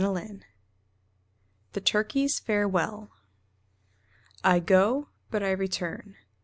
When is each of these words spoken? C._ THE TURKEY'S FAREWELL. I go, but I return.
C._ 0.01 0.41
THE 1.73 1.79
TURKEY'S 1.79 2.39
FAREWELL. 2.39 3.11
I 4.43 4.59
go, 4.59 5.09
but 5.29 5.43
I 5.43 5.51
return. 5.51 6.15